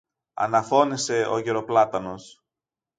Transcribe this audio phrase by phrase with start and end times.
[0.33, 2.41] αναφώνησε ο γερο-πλάτανος.